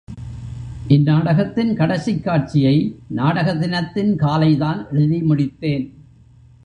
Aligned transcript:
இந்நாடகத்தின் 0.87 1.75
கடைசிக் 1.75 2.23
காட்சியை 2.23 2.95
நாடக 3.07 3.55
தினத்தின் 3.55 4.15
காலைதான் 4.15 4.87
எழுதி 4.91 5.21
முடித்தேன். 5.21 5.91